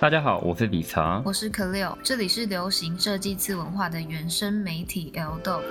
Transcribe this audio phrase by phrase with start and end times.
[0.00, 5.64] 大家好，我是理查，我是可六，这里是流行设计次文化的原生媒体 L-Dope。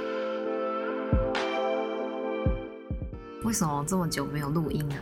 [3.46, 5.00] 为什么这么久没有录音啊？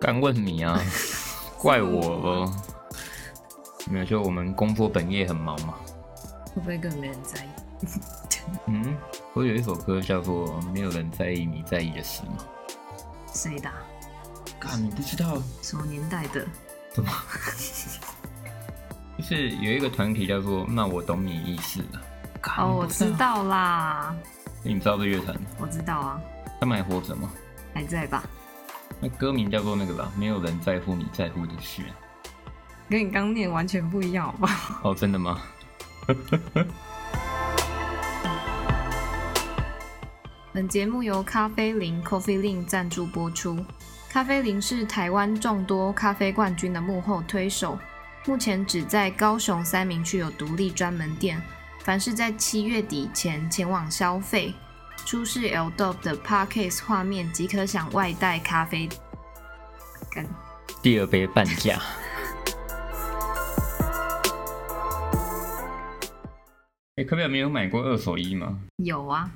[0.00, 0.80] 刚问你啊，
[1.60, 2.52] 怪我了。
[3.90, 5.74] 没有，就我们工作本业很忙嘛。
[6.54, 7.48] 会不会根本没人在意？
[8.68, 8.96] 嗯，
[9.34, 12.38] 我有一首歌叫做《没有人在意你在意的事》吗？
[13.34, 13.68] 谁的？
[13.68, 15.42] 啊，你不知道？
[15.60, 16.46] 什么年代的？
[16.94, 17.12] 什么？
[19.32, 22.02] 就是有一个团体叫做“那我懂你意思了”。
[22.58, 24.14] 哦，我知道啦。
[24.62, 25.34] 你知道这乐团？
[25.58, 26.20] 我知道啊。
[26.60, 27.30] 他们还活着吗？
[27.72, 28.22] 还在吧。
[29.00, 31.80] 那歌名叫做那个吧，没有人在乎你在乎的事。
[32.90, 34.90] 跟你刚念完全不一样，好不好？
[34.90, 35.40] 哦，真的吗？
[40.52, 43.64] 本节目由咖啡林 Coffee Lin 赞助播出。
[44.10, 47.78] 咖啡林是台湾众多咖啡冠军的幕后推手，
[48.24, 51.42] 目前只在高雄三明区有独立专门店。
[51.80, 54.54] 凡是在七月底前前往消费，
[54.98, 58.88] 出示 L-Dope 的 Parkcase 画面即可享外带咖啡。
[60.08, 60.24] 干，
[60.80, 61.80] 第二杯半价。
[66.94, 68.60] 哎，可不可以没有买过二手衣吗？
[68.76, 69.32] 有啊。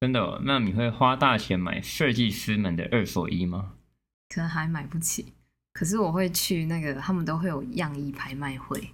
[0.00, 0.38] 真的哦？
[0.44, 3.72] 那你会花大钱买设计师们的二手衣吗？
[4.28, 5.32] 可能还买不起，
[5.78, 8.90] 可是我会去那个，他们都会有样衣拍卖会，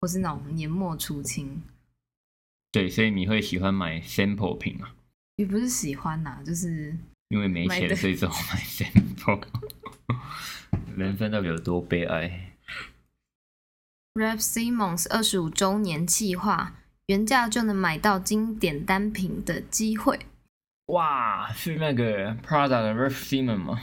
[0.00, 1.60] 或是那种年末出清。
[2.70, 4.94] 对，所以你会喜欢买 sample 品啊？
[5.34, 6.96] 也不是喜欢呐、啊，就是
[7.30, 9.42] 因为没钱，所以只好买 sample。
[10.96, 12.52] 人生到底有多悲哀
[14.14, 16.76] ？Raf Simons 二十五周年计划。
[17.06, 20.20] 原价就能买到经典单品的机会，
[20.86, 21.52] 哇！
[21.52, 23.82] 是那个 Prada 的 Raf Simons 吗？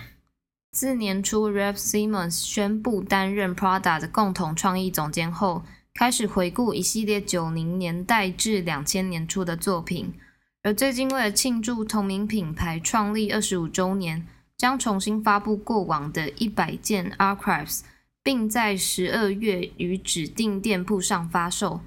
[0.78, 10.14] 自年初 Raf Simons 宣布担任 Prada 的共同创意总监后，开始回顾一系列九零年代至两千年初的作品。
[10.62, 17.80] 而最近为了庆祝同名品牌创立二十五周年，将重新发布过往的一百件 Archives，
[18.22, 21.82] 并在十二月于指定店铺上发售。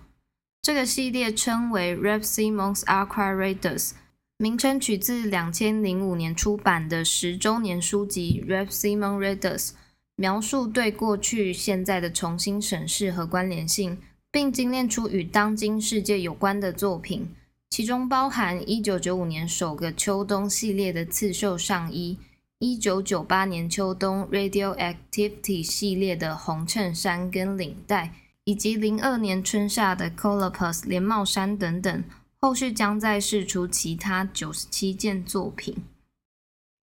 [0.61, 3.93] 这个系列称为 Raf Simons Archive Readers，
[4.41, 9.73] 名称取自两千零五年出版的十周年书籍 Rev Simon Readers，
[10.17, 13.99] 描述对过去、现在的重新审视和关联性，
[14.33, 17.29] 并精炼出与当今世界有关的作品，
[17.69, 22.17] 其中包含一九九五年首个秋冬系列的刺绣上衣，
[22.61, 28.15] 一九九八年秋冬 Radioactivity 系列的红衬衫跟领带。
[28.45, 32.03] 以及零二年春夏的 colorpus 连帽衫等等，
[32.41, 35.77] 后续将再释出其他九十七件作品。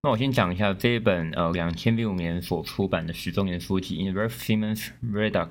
[0.04, 5.48] 那我先讲一下这一本呃两千零五年所出版的十周年书籍《Raf Simons Redux》。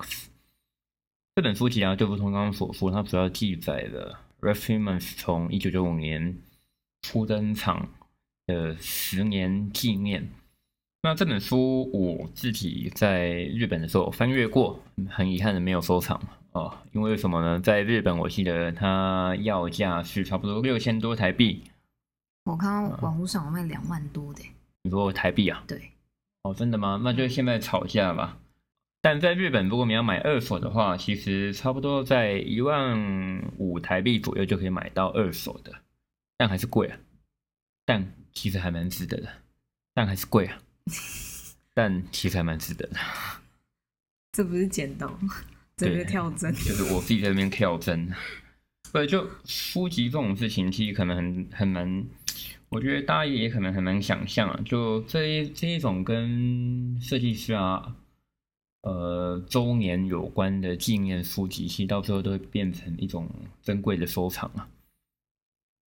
[1.35, 6.37] 这本书籍啊，就如同刚刚所说，它主要记载了 Raf Simons 从一九九五年
[7.01, 7.89] 初登场
[8.45, 10.29] 的十年纪念。
[11.01, 14.79] 那这本书我自己在日本的时候翻阅过，
[15.09, 16.21] 很遗憾的没有收藏
[16.55, 16.77] 哦。
[16.91, 17.59] 因为什么呢？
[17.59, 21.63] 在日本我记得它要价是差不多六千多台币。
[22.45, 24.41] 我看到网络上有卖两万多的。
[24.83, 25.63] 你说台币啊？
[25.67, 25.91] 对。
[26.43, 27.01] 哦，真的吗？
[27.03, 28.37] 那就现在炒价吧。
[29.01, 35.71] 但在日本，如果你要买二手的话，其实差不多在一万五台币左右就可以买到二手的，
[36.37, 36.97] 但还是贵啊。
[37.85, 39.29] 但其实还蛮值得的，
[39.93, 40.57] 但还是贵啊。
[41.73, 42.99] 但其实还蛮值得的。
[44.31, 45.07] 这不是剪刀，
[45.77, 46.53] 这是跳针。
[46.53, 48.11] 就是我自己在那边跳针。
[48.93, 52.05] 对，就书籍这种事情，其实可能很很难。
[52.69, 54.59] 我觉得大家也可能很难想象啊。
[54.65, 57.95] 就这一这一种跟设计师啊，
[58.83, 63.29] 呃，周年有关的纪念书籍，其实到最后都会变成一种
[63.61, 64.67] 珍贵的收藏啊。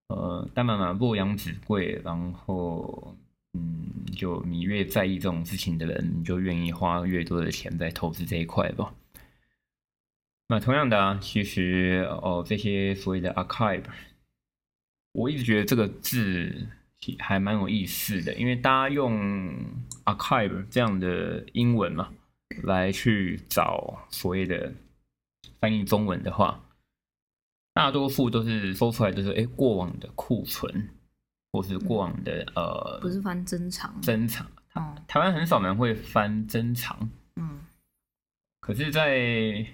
[0.09, 3.16] 呃，当然嘛，洛阳纸贵，然后。
[3.54, 8.95] 嗯，就你越在意这种事情的人，你就愿意花越多的钱在投资这一块吧。
[10.48, 13.84] 那同样的啊，其实哦，这些所谓的 archive，
[15.12, 16.66] 我一直觉得这个字
[17.18, 19.54] 还蛮有意思的，因为大家用
[20.04, 22.12] archive 这样的英文嘛，
[22.65, 24.72] 来去找所谓的
[25.60, 26.60] 翻译中文的话，
[27.74, 30.89] 大多数都是搜出来就是哎过往的库存。
[31.51, 34.47] 或是过往的、嗯、呃，不是翻珍藏，珍藏。
[34.74, 37.60] 台台湾很少人会翻珍藏，嗯。
[38.60, 39.66] 可是，在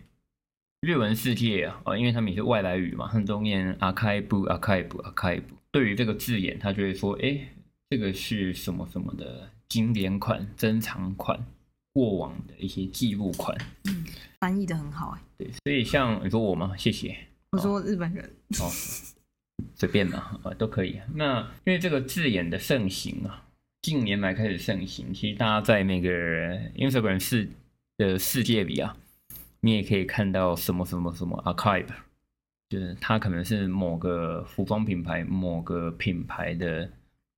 [0.85, 3.09] 日文世界啊，因为他们也是外来语嘛。
[3.09, 5.57] 很多念阿开布、阿开布、阿开布。
[5.71, 7.41] 对于这个字眼，他就会说，哎，
[7.89, 11.43] 这个是什么什么的经典款、珍藏款、
[11.95, 13.57] 过往的一些记录款。
[13.85, 14.05] 嗯，
[14.39, 15.21] 翻译的很好哎。
[15.39, 17.17] 对，所以像你说我吗，谢谢。
[17.53, 18.23] 我说日本人。
[18.61, 18.69] 哦，
[19.75, 21.01] 随便嘛，啊都可以。
[21.15, 23.47] 那因为这个字眼的盛行啊，
[23.81, 25.15] 近年来开始盛行。
[25.15, 26.11] 其实大家在那个
[26.73, 27.49] Instagram 世
[27.97, 28.95] 的世界里啊。
[29.65, 31.89] 你也可以看到什么什么什么 archive，
[32.69, 36.91] 就是它可能是某个服装品牌、某个品牌的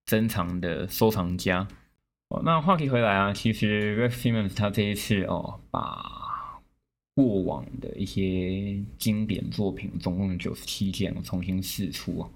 [0.06, 1.68] 珍藏的收藏家。
[2.30, 6.60] 哦，那话题回来啊，其实 Raf Simons 他这一次哦，把
[7.14, 12.28] 过往的一些经典作品，总共九十七件重新释出。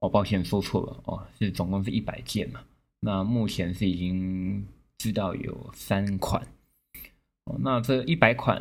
[0.00, 2.60] 哦，抱歉说错了哦，是总共是一百件嘛。
[2.98, 4.66] 那目前是已经
[4.98, 6.42] 知道有三款。
[7.44, 8.60] 哦，那这一百款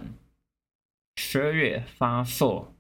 [1.17, 2.73] 十二月发售。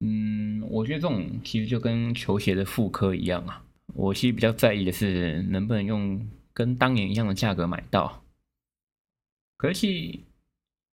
[0.00, 3.64] 嗯，我觉得这种其实就跟球鞋的复刻一样啊。
[3.94, 6.28] 我其实比较在意的是能不能用。
[6.56, 8.22] 跟当年一样的价格买到，
[9.56, 9.88] 可是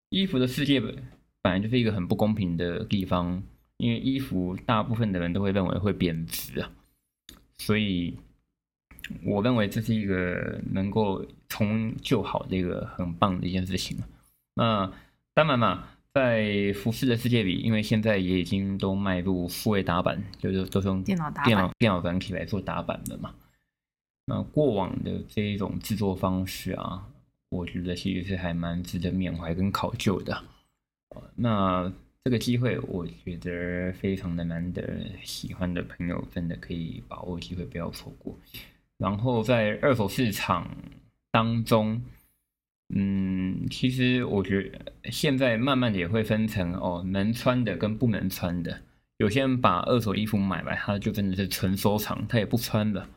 [0.09, 0.95] 衣服的世界本
[1.39, 3.43] 本来就是一个很不公平的地方，
[3.77, 6.71] 因为衣服大部分的人都会认为会贬值啊，
[7.59, 8.17] 所以
[9.23, 13.95] 我认为这是一个能够重旧好的一个很棒的一件事情。
[14.55, 14.91] 那
[15.35, 23.33] 当然嘛，在服饰的世界里，因为现在也已经都迈入数位打版，就是都是用电脑打电脑电脑软体来做打版的嘛。
[24.25, 27.07] 那过往的这一种制作方式啊，
[27.49, 30.43] 我觉得其实是还蛮值得缅怀跟考究的。
[31.35, 31.91] 那
[32.23, 34.83] 这个机会，我觉得非常的难得，
[35.23, 38.37] 喜欢的朋友真的可以把握机会，不要错过。
[38.97, 40.69] 然后在二手市场
[41.31, 42.01] 当中，
[42.93, 48.81] 嗯，其实我觉得现在慢慢的也会分成哦，能穿的跟不能穿的。
[49.17, 53.07] 有些人把二手衣服买来，他就真的是纯收藏，他也不穿了。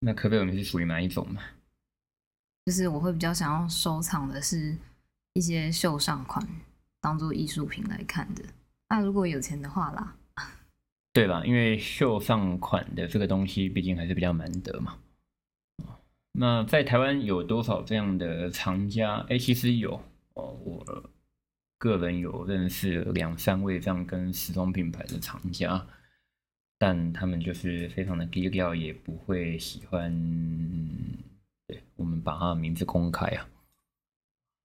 [0.00, 1.40] 那可贝尔，你是属于哪一种呢？
[2.66, 4.76] 就是我会比较想要收藏的是
[5.32, 6.46] 一些秀上款，
[7.00, 8.42] 当做艺术品来看的。
[8.90, 10.16] 那如果有钱的话啦，
[11.14, 11.42] 对吧？
[11.46, 14.98] 因为秀上款的这个东西，毕竟还是比较难得嘛。
[16.36, 19.24] 那在台湾有多少这样的藏家？
[19.28, 19.94] 哎，其实有
[20.34, 21.10] 哦，我
[21.78, 25.86] 个人有认识两三位这样跟时装品牌的藏家。
[26.76, 30.12] 但他们就是非常的低调，也不会喜欢
[31.68, 33.48] 对我们把他的名字公开啊。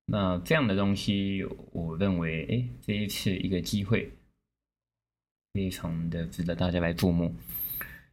[0.08, 4.12] 那这样的东西，我认为，哎，这一次一个机会，
[5.54, 7.34] 非常的值得大家来注目。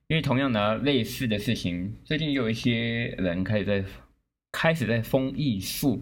[0.08, 3.84] 因为同样的类似的事情，最近有一些人开始在
[4.52, 6.00] 开始在封艺术，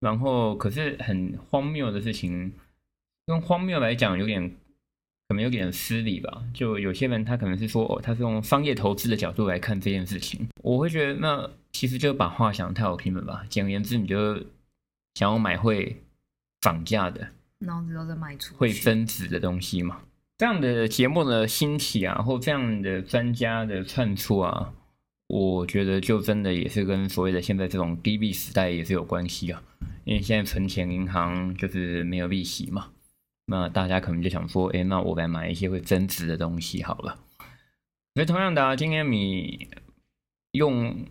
[0.00, 2.52] 然后可是很荒谬的事情，
[3.26, 4.54] 用荒谬来讲有点。
[5.28, 10.48] 可能有点失礼吧，就有些人他可能是说，哦，他是用商业投资的角度来看这件事情。
[10.60, 13.46] 我会觉得，那其实就把话想得太好听了吧。
[13.48, 14.34] 简而言之，你就
[15.14, 16.02] 想要买会
[16.60, 17.28] 涨价的，
[17.60, 20.02] 脑子都在卖出会增值的东西嘛。
[20.40, 24.72] 这样的节目的兴起啊，或这样的专家的窜出啊，
[25.26, 29.62] 我觉得就真的也是跟所谓的现在这种低利时代也是有关系啊。
[30.04, 32.88] 因为现在存钱银行就是没有利息嘛。
[33.44, 37.18] 那大家可能就想说，哎，那我来买一些会增值的东西好了。
[38.14, 39.68] 所以同样的啊，今天你
[40.52, 41.04] 用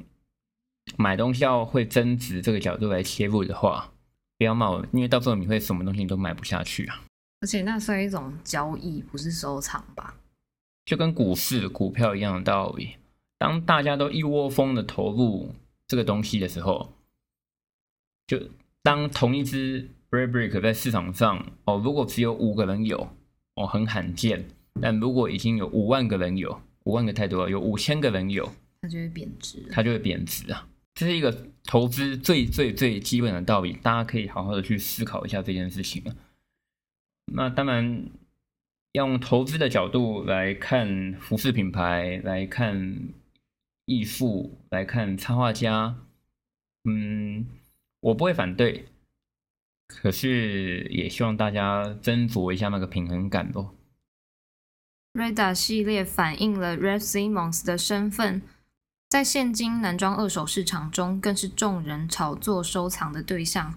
[0.97, 3.91] 买东西要会增值这个角度来切入的话，
[4.39, 7.03] 不要骂我，因为到时候你会什么东西都买不下去啊。
[7.41, 10.15] 而且那算一种交易，不是收藏吧？
[10.85, 12.95] 就跟股市股票一样的道理。
[13.37, 15.53] 当大家都一窝蜂的投入
[15.87, 16.93] 这个东西的时候，
[18.27, 18.39] 就
[18.83, 19.89] 当同一只。
[20.11, 23.09] Burberry 在市场上哦，如果只有五个人有
[23.53, 24.43] 哦，很罕见。
[24.81, 29.63] 但如果已经有五万个人有，五万个太多了，有五千个人有，它就会贬值。
[29.69, 30.67] 它就会贬值啊！
[30.95, 36.15] 这是一个投资最最最基本的道理，大家可以好好的去思考一下这件事情啊。
[37.33, 38.09] 那当然，
[38.93, 43.09] 用投资的角度来看服饰品牌，来看
[43.85, 45.95] 艺术，来看插画家，
[46.85, 47.45] 嗯，
[47.99, 48.85] 我不会反对。
[49.87, 53.75] 可是也希望大家斟酌一下那个平衡感咯。
[55.13, 58.43] Reda 系列反映了 red simons 的身份，
[59.09, 63.73] 在现今男装二手市场中，更是众人炒作收藏的对象。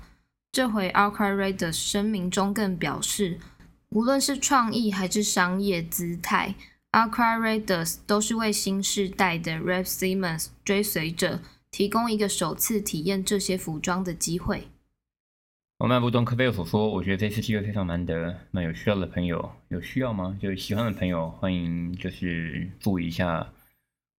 [0.53, 3.41] 这回 Arc'teryx Reda 声明中更表示，
[3.89, 6.55] 无论是创意还是商业姿态
[6.93, 11.41] ，Arc'teryx Reda 都是为新世代的 Raf Simons 追随者
[11.71, 14.69] 提供一个首次体验这些服装的机会。
[15.79, 18.39] 我们不懂可贝尔所说，我觉得这次机会非常难得。
[18.51, 20.39] 那有需要的朋友，有需要吗？
[20.39, 23.51] 就喜欢的朋友，欢迎就是注意一下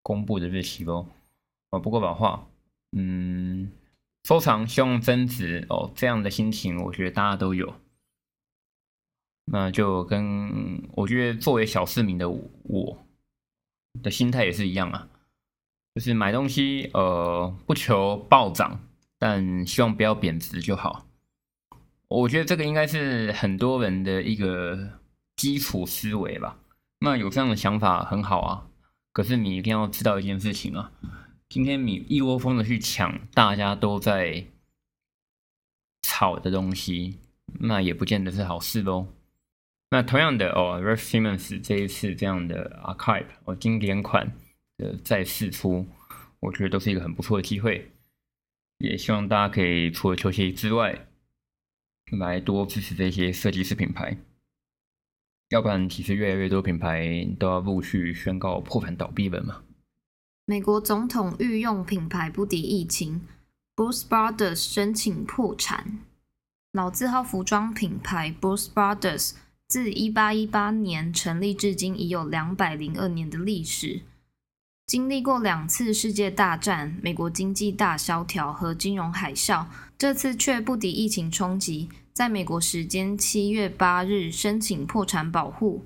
[0.02, 1.06] 公布的日期喽。
[1.70, 2.48] 哦，不过老话，
[2.98, 3.72] 嗯，
[4.24, 7.74] 收藏希望增值哦，这样的心情，我觉得大家都有。
[9.52, 13.06] 那就跟我觉得作为小市民的我
[14.02, 15.10] 的心态也是一样啊，
[15.94, 18.80] 就是买东西呃不求暴涨，
[19.20, 21.06] 但希望不要贬值就好。
[22.08, 25.00] 我觉得这个应该是很多人的一个
[25.36, 26.58] 基础思维吧。
[27.00, 28.68] 那有这样的想法很好啊，
[29.12, 30.92] 可是你一定要知道一件事情啊，
[31.54, 34.44] 今天你一窝蜂的去抢大家都在
[36.02, 37.20] 炒的东西，
[37.60, 39.14] 那也不见得是好事喽。
[39.92, 44.36] 那同样的哦，Raf Simons 这一次这样的 Archive 哦经典款
[44.78, 45.86] 的再释出，
[46.40, 47.92] 我觉得都是一个很不错的机会。
[48.80, 51.06] 也希望大家可以除了球鞋之外，
[52.18, 54.18] 来多支持这些设计师品牌。
[55.50, 59.64] 要不然，其实越来越多品牌都要陆续宣告破产倒闭了嘛。
[60.46, 63.22] 美国总统御用品牌不敌疫情
[63.78, 66.00] ，Bruce Brothers 申请破产。
[66.74, 69.32] 老字号服装品牌 Bruce Brothers。
[69.70, 74.02] 自一八一八年成立至今，已有两百零二年的历史。
[74.86, 79.66] 经历过两次世界大战、美国经济大萧条和金融海啸，
[79.98, 85.86] 这次却不敌疫情冲击，在美国时间七月八日申请破产保护。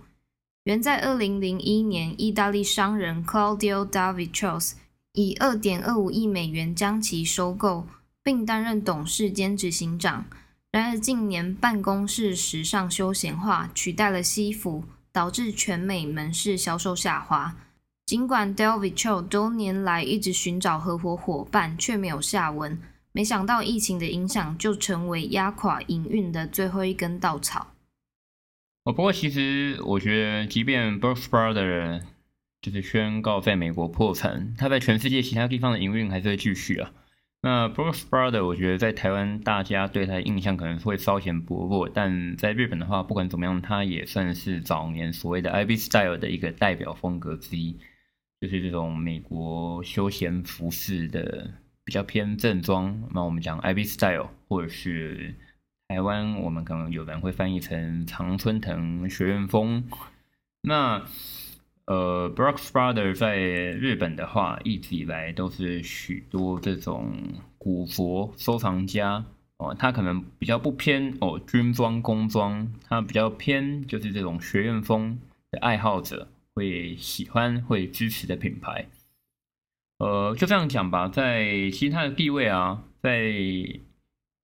[0.67, 4.73] 原在二零零一年，意大利商人 Claudio David-Charles
[5.13, 7.87] 以二点二五亿美元将其收购，
[8.21, 10.25] 并担任董事兼执行长。
[10.69, 14.83] 然而，近年办公室时尚休闲化取代了西服，
[15.13, 17.55] 导致全美门市销售下滑。
[18.05, 22.77] 尽管 David-Charles 多年来一直寻找合伙伙伴，却没有下文。
[23.13, 27.67] 没想到疫情的影响就成为压垮营运的最后一根稻草。
[28.87, 32.03] 哦，不过其实我觉得，即便 Brooks Brother
[32.61, 36.93] 就是宣告在美国破产，他在全世界其他地方的营运还是会继续啊。
[37.41, 47.77] 那 Brooks Brother，我觉得在台湾大家对他的印象可能会稍显薄弱，但在日本的话，不管怎么样，他也算是早年所谓的 IB Style 的一个代表风格之一，
[48.39, 52.97] 就是这种美国休闲服饰的比较偏正装。
[53.13, 55.35] 那我们讲 IB Style，或者是
[55.87, 59.89] 台湾我们可能有人会翻译成常春藤学院风。
[60.61, 61.05] 那
[61.85, 67.13] 呃，Brooks Brother 在日本的话，一直以来都是许多这种
[67.57, 69.23] 古佛收藏家
[69.59, 75.17] 哦，他可能比较不偏哦军装工装，他比较偏就是这种学院风
[75.51, 78.87] 的爱好者会喜欢会支持的品牌。
[79.99, 83.31] 呃，就这样讲吧，在其他的地位啊，在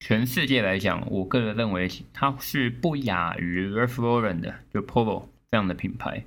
[0.06, 6.26] 全世界来讲，我个人认为它是不亚于 Ralph Lauren 的，就 Polo 这样的品牌。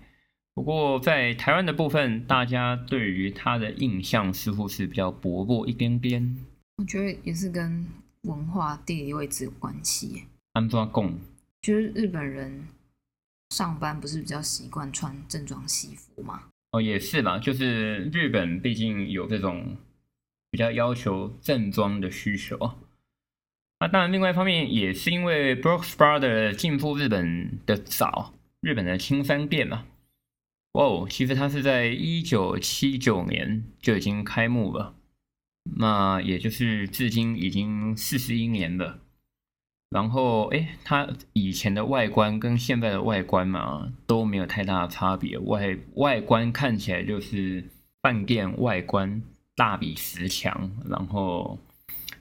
[0.55, 6.39] 不过，在台湾的部分，大家对于它的印象似乎是比较薄弱一点点。
[6.79, 7.87] 我觉得也是跟
[8.23, 10.25] 文化地理位置有关系。
[10.55, 11.13] 安怎讲？
[11.61, 12.67] 就是日本人
[13.51, 16.45] 上班不是比较习惯穿正装西服吗？
[16.73, 17.39] 哦，也是吧。
[17.39, 19.77] 就是日本毕竟有这种
[20.51, 22.57] 比较要求正装的需求。
[23.79, 29.85] 那当然，另外一方面也是因为 Brooks Brothers 进驻日本的早，日本的青山店嘛。
[30.73, 34.95] 哦，其实它是在一九七九年就已经开幕了，
[35.79, 39.01] 那也就是至今已经四十一年了。
[39.91, 47.65] 然后，哎，它以前的外观跟现在的外观嘛都没有太大的差别，外外观看起来就是
[48.03, 49.23] 饭店外观，
[49.55, 51.59] 大理石墙，然后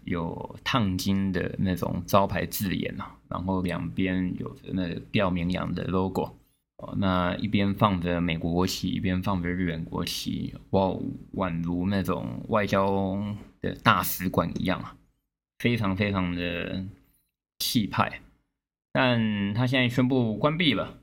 [0.05, 6.37] 有烫金的那种招牌字眼啊，然后两边有着那个吊绵羊的 logo。
[6.77, 10.89] 哦，那一边放着美国国旗，一边放着日本国旗，哇，
[11.35, 13.17] 宛如那种外交
[13.61, 14.97] 的大使馆一样啊，
[15.59, 16.83] 非常非常的
[17.59, 18.19] 气派。
[18.91, 20.97] 但他现在宣布关闭了，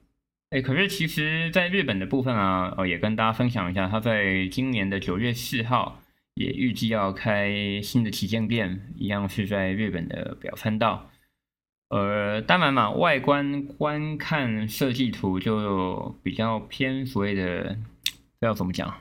[0.51, 6.02] 哎，可是其实在日本的部分啊，哦，也跟大家分享一下，他在今年的九月四号
[6.35, 11.11] 也预计要开新的旗舰店，一样是在日本的表参道。
[11.89, 17.77] 呃，当然嘛，外观观看设计图就比较偏所谓的，
[18.41, 18.95] 这要怎么讲？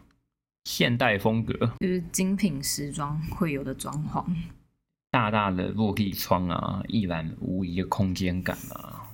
[0.65, 4.23] 现代风格，就是精品时装会有的装潢，
[5.09, 9.09] 大大的落地窗啊，一览无遗的空间感啊，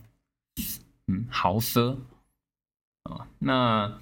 [1.08, 1.98] 嗯，豪奢
[3.04, 3.28] 啊。
[3.40, 3.98] 那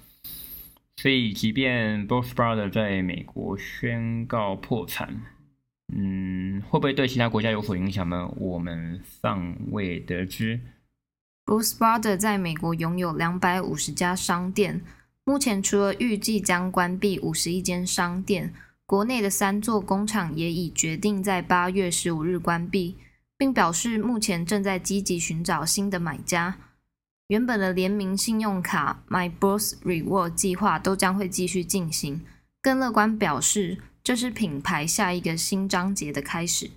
[1.06, 5.22] 所以，即便 Bose Brother 在美国宣告破产。
[5.94, 8.26] 嗯，会不会对其他国家有所影响呢？
[8.36, 10.58] 我们尚未得知。
[11.44, 14.80] Bruce Brother 在美国拥有两百五十家商店，
[15.22, 18.52] 目前除了预计将关闭五十一间商店，
[18.84, 22.96] 国内的三座工厂也已决定在八月十五日关闭，
[23.38, 26.56] 并表示目前正在积极寻找新的买家。
[27.28, 32.20] 原本的联名信用卡 My Boss Reward 计划都将会继续进行。
[32.62, 36.70] 更乐观表示，这是品牌下一个新章节的开始。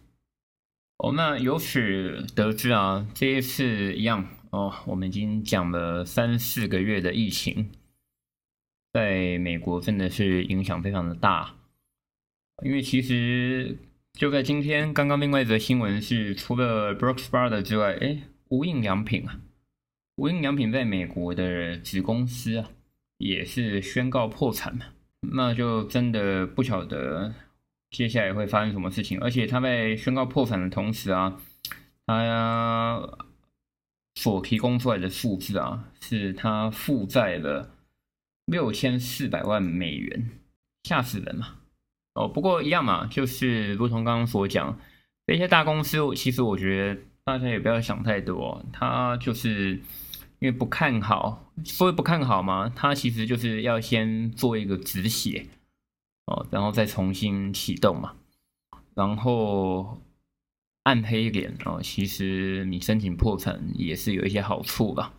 [0.98, 7.70] 哦，那由此得知啊，这一次一样哦，我们已经讲了三四个月的疫情，
[8.92, 11.56] 在美国真的是影响非常的大。
[12.66, 13.78] 因为其实
[14.14, 19.40] 就在今天，刚刚另外一则新闻是，除了 Brooks Brothers 之外，哎，无印良品啊。
[20.20, 22.70] 无印良品在美国的子公司啊，
[23.20, 24.88] 也是宣告破产嘛，
[25.22, 27.34] 那就真的不晓得
[27.90, 29.18] 接下来会发生什么事情。
[29.22, 31.40] 而且他在宣告破产的同时啊，
[32.06, 33.18] 他
[34.16, 37.72] 所提供出来的数字啊，是他负债了
[38.48, 40.32] 六千四百万美元，
[40.84, 41.60] 吓死人嘛！
[42.16, 44.78] 哦，不过一样嘛，就是如同刚刚所讲，
[45.28, 49.80] 这些大公司，其实我觉得大家也不要想太多，它就是。
[50.40, 55.48] 因为不看好，所以不看好嘛，他其实就是要先做一个止血
[56.26, 58.16] 哦，然后再重新启动嘛。
[58.96, 60.02] 然后
[60.84, 65.14] 暗黑一点哦，其实你申请破产也是有一些好处吧。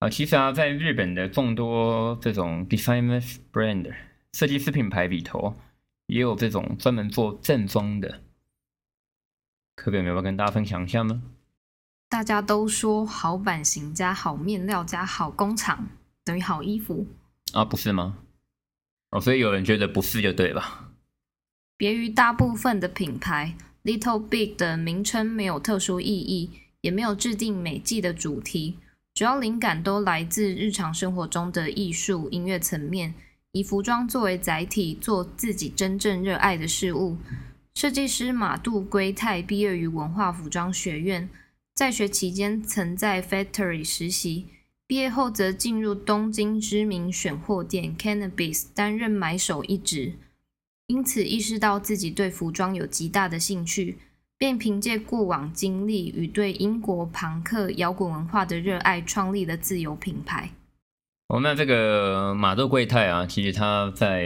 [0.00, 3.94] 啊，其实啊，在日本的众多这种 designers brand
[4.32, 5.56] 设计师品牌里头，
[6.06, 8.22] 也有这种专门做正装的，
[9.76, 11.22] 可不可以要跟大家分享一下呢？
[12.14, 15.88] 大家都说好版型加好面料加好工厂
[16.24, 17.08] 等于好衣服
[17.52, 18.18] 啊，不是吗？
[19.10, 20.92] 哦，所以有人觉得不是就对了。
[21.76, 26.52] 别于大部分的品牌，Little Big 的名称没有特殊意义，
[26.82, 28.78] 也没有制定每季的主题，
[29.14, 33.12] 主要灵感都来自日常生活中的艺术、音乐层面，
[33.50, 37.16] 以服装作为载体，做自己真正热爱的事物。
[37.74, 41.28] 设计师马杜圭泰毕业于文化服装学院。
[41.74, 44.46] 在学期间，曾在 Factory 实习，
[44.86, 50.12] 毕业后则进入东京知名选货店 Cannabis 担任买手一职，
[50.86, 53.98] 因此意识到自己对服装有极大的兴趣，
[54.38, 60.50] 便凭借过往经历与对英国朋克摇滚文化的热爱，创立了自由品牌。
[61.26, 64.22] 哦，那这个马豆贵太啊，其实他在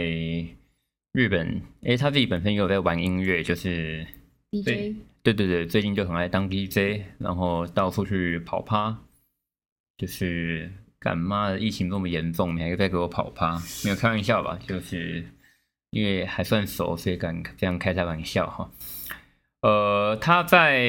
[1.13, 4.05] 日本，诶，他自己本身也有在玩音乐，就是
[4.51, 4.97] DJ。
[5.21, 8.97] 对对对，最近就很爱当 DJ，然后到处去跑趴，
[9.97, 13.61] 就是干妈的疫情这么严重，你还在给我跑趴？
[13.83, 14.57] 没有开玩笑吧？
[14.65, 15.25] 就是
[15.89, 18.71] 因为还算熟，所以敢这样开开玩笑哈。
[19.61, 20.79] 呃，他在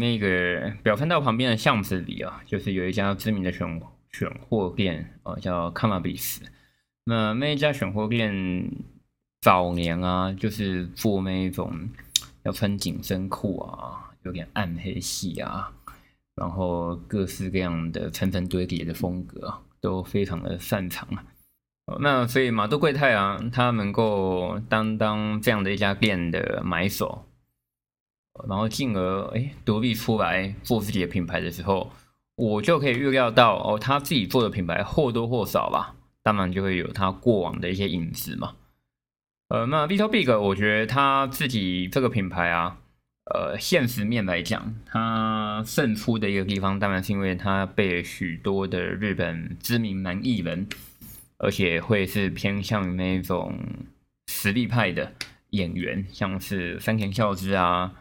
[0.00, 6.40] 那个表参道旁边的巷子里啊，就是有一家知名的选选货店哦，叫 Cannabis。
[7.04, 8.72] 那那一家选货店
[9.40, 11.88] 早年啊，就是做那一种。
[12.48, 15.70] 要穿紧身裤啊，有点暗黑系啊，
[16.34, 21.22] 然后各式各样的层层堆叠的风格都非常的擅长啊。
[22.00, 27.26] 那所以马都贵太啊，他能够担当这样的一家店的买手，
[28.48, 31.90] 然后进而哎独立出来做自己的品牌的时候，
[32.34, 38.54] 我就可以预料到哦，他自己做的品牌或多或少吧，当然就会有他过往的一些影子嘛。
[39.48, 42.78] 呃，那 Little Big，我觉得他自己这个品牌啊，
[43.32, 50.68] 呃，现实面来讲，他胜出的一个地方，当然是因为他被许多的日本知名男艺人，
[51.38, 53.58] 而且会是偏向于那种
[54.26, 55.10] 实力派的
[55.50, 57.94] 演员，像是山田孝之啊，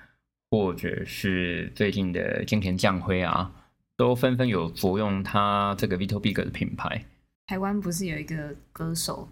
[0.52, 3.54] 或者是最近的金田将辉啊，
[3.96, 7.06] 都纷纷有着用他这个 Little Big 的品牌。
[7.46, 9.30] 台湾不是有一个歌手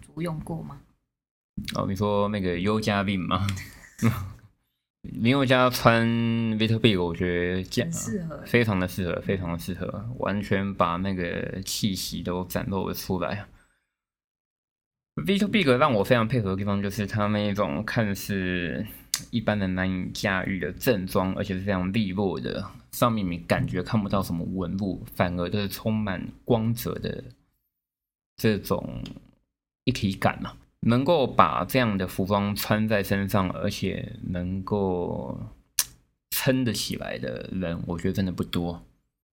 [0.00, 0.80] 着用过吗？
[1.74, 3.46] 哦，你说那个优嘉宾吗？
[5.02, 6.06] 林宥嘉穿
[6.58, 13.46] Little Big，我觉得这样适合，非常的适合，非常的适合，完全把那个气息都展露了出来。
[15.16, 18.86] Little Big 让我非常配合的地方，就是他那一种看似
[19.30, 27.24] 一般人难以驾驭的正装，而且是非常利落的，上面你感觉看不到什么纹路，反而都是充满光泽的
[28.36, 29.02] 这种
[29.84, 30.56] 一体感嘛。
[30.80, 35.38] 能够把这样的服装穿在身上，而且能够
[36.30, 38.84] 撑得起来的人，我觉得真的不多。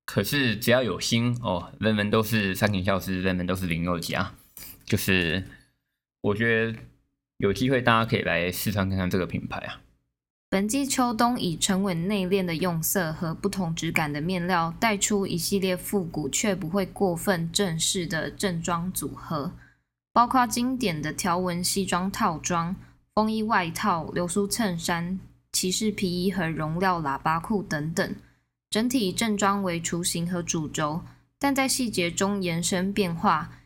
[0.05, 4.33] 可是只要有心哦，人人都是三井孝之，人人都是林宥嘉。
[4.85, 5.43] 就是
[6.21, 6.79] 我觉得
[7.37, 9.81] 有机会，大家可以来试穿看看这个品牌啊。
[10.49, 19.51] 本季秋冬以沉稳内敛的用色和不同质感的面料，带出一系列复古却不会过分正式的正装组合。
[20.17, 22.75] 包括经典的条纹西装套装、
[23.13, 25.19] 风衣外套、流苏衬衫、
[25.51, 28.15] 骑士皮衣和绒料喇叭裤等等，
[28.71, 31.03] 整体正装为雏形和主轴，
[31.37, 33.59] 但在细节中延伸变化，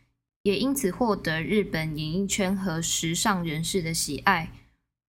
[0.44, 4.52] 也因此获得日本演艺圈和时尚人士的喜爱。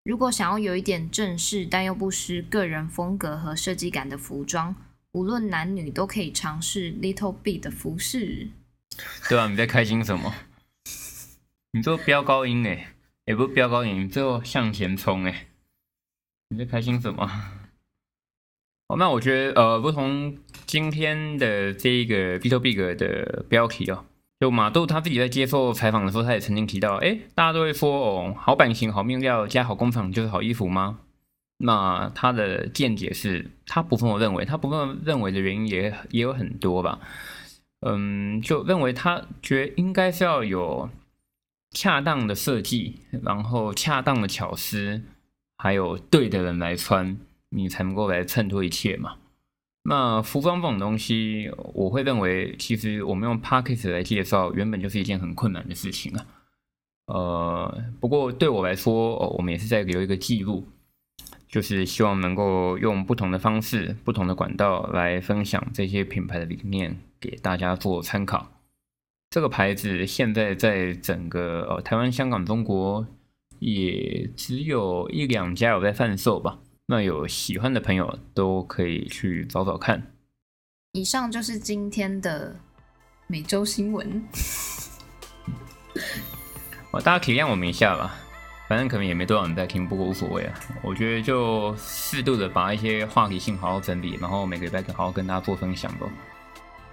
[0.04, 4.76] 如果想要有一点正式但又不失个人风格和设计感的服装，
[5.10, 8.50] 无论男女都可以尝试 Little B 的服饰。
[9.28, 10.32] 对啊，你在开心什么？
[11.74, 12.92] 你做飙高音哎，
[13.24, 15.46] 也不是飙高音，你最后向前冲哎，
[16.50, 17.26] 你在开心什么？
[18.88, 24.04] 好，那我觉得呃，不同今天的这一个 B to Big 的标题哦。
[24.38, 30.98] 就马豆他自己在接受采访的时候，他也曾经提到，哎，大家都会说哦，好版型、好面料加好工厂就是好衣服吗？
[31.56, 36.98] 那他的见解是，他不这么认为，他不这么认为的原因也也有很多吧。
[37.80, 40.90] 嗯，就认为他觉得应该是要有
[41.72, 45.02] 恰当的设计，然后恰当的巧思，
[45.58, 47.18] 还有对的人来穿，
[47.50, 49.16] 你才能够来衬托一切嘛。
[49.84, 56.26] 那服装这种东西，我会认为，其实我们用 Podcast 来介绍，原本就是一件很困难的事情啊。
[57.06, 60.68] 呃，不过对我来说，哦，我们也是在留一个记录，
[61.48, 68.52] 就是希望能够用不同的方式、不同的管道来分享这些品牌的理念，给大家做参考。
[69.32, 73.06] 这个牌子现在在整个呃台湾、香港、中国，
[73.60, 76.58] 也只有一两家有在贩售吧。
[76.88, 80.12] 那有喜欢的朋友都可以去找找看。
[80.92, 82.54] 以上就是今天的
[83.26, 84.22] 每周新闻。
[86.92, 88.14] 哦，大家体谅我们一下吧，
[88.68, 90.60] 反正可能也没多少人在听，不过无所谓啊。
[90.82, 96.06] 我觉得就适度的把一些话题性好好整理，然后每个礼拜好好跟大家做分享吧。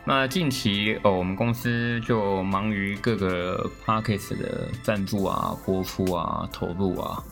[0.06, 7.24] 那近期哦，我们公司就忙于各个 podcast 的赞助啊、播出啊、投入啊。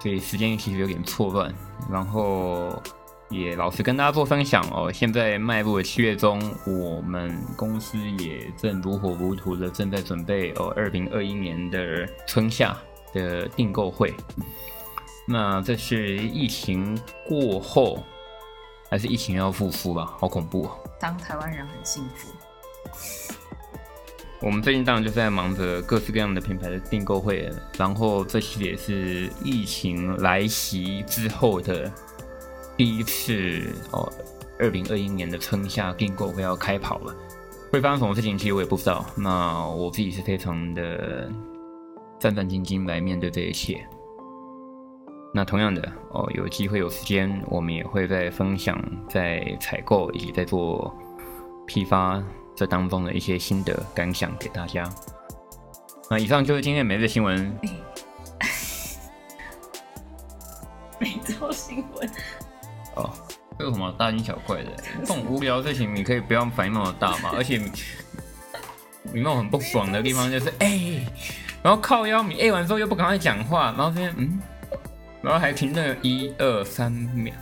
[0.00, 1.54] 所以时间其实有点错乱，
[1.90, 2.82] 然后
[3.30, 4.92] 也老实跟大家做分享哦。
[4.92, 12.76] 现在迈入了七月中，我们公司也正如火如荼的正在准备哦，二零二一年的春夏
[13.14, 14.12] 的订购会。
[15.26, 18.04] 那这是疫情过后，
[18.90, 20.14] 还是疫情要复苏吧？
[20.18, 20.78] 好恐怖哦！
[21.00, 22.32] 当台湾人很幸福。
[24.40, 31.90] 我们最近当然就是在忙着各式各样的品牌的订购会，然后这期也是疫情来袭之后的
[32.76, 34.12] 第一次哦，
[34.58, 37.16] 二零二一年的春夏订购会要开跑了，
[37.72, 39.06] 会发生什么事情其实我也不知道。
[39.16, 41.30] 那我自己是非常的
[42.20, 43.86] 战战兢兢来面对这一切。
[45.36, 50.96] 那同样的哦，有机会有时间，我们也会在分享在采购以及在做
[51.66, 52.22] 批发。
[52.56, 54.88] 这当中的一些心得感想给大家。
[56.08, 57.52] 那以上就是今天每日新闻。
[61.00, 62.08] 每周新闻。
[62.94, 63.10] 哦，
[63.58, 64.70] 这有什么大惊小怪的？
[65.00, 67.32] 这种无聊的事情，你可以不要反应那么大嘛。
[67.34, 67.58] 而且，
[69.12, 71.06] 你那种很不爽的地方就是，哎、欸，
[71.60, 74.40] 然后靠腰，你哎完之后又不赶快讲话，然后这边嗯，
[75.24, 77.34] 然后还停顿一二三秒。